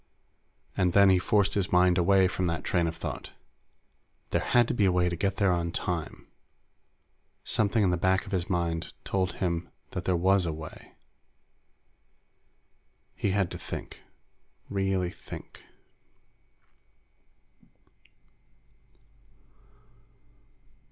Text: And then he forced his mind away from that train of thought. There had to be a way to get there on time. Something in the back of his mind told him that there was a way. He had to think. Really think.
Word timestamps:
And 0.75 0.93
then 0.93 1.11
he 1.11 1.19
forced 1.19 1.53
his 1.53 1.71
mind 1.71 1.95
away 1.95 2.27
from 2.27 2.47
that 2.47 2.63
train 2.63 2.87
of 2.87 2.95
thought. 2.97 3.33
There 4.31 4.41
had 4.41 4.67
to 4.69 4.73
be 4.73 4.85
a 4.85 4.91
way 4.91 5.09
to 5.09 5.15
get 5.15 5.35
there 5.37 5.51
on 5.51 5.71
time. 5.71 6.25
Something 7.43 7.83
in 7.83 7.91
the 7.91 7.97
back 7.97 8.25
of 8.25 8.31
his 8.31 8.49
mind 8.49 8.93
told 9.03 9.33
him 9.33 9.69
that 9.91 10.05
there 10.05 10.15
was 10.15 10.47
a 10.47 10.51
way. 10.51 10.93
He 13.13 13.29
had 13.29 13.51
to 13.51 13.59
think. 13.59 14.01
Really 14.71 15.11
think. 15.11 15.65